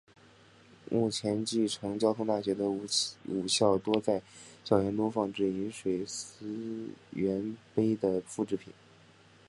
[0.89, 4.19] 目前继承交通大学的五校多在
[4.65, 8.73] 校园中放置饮水思源碑的复制品。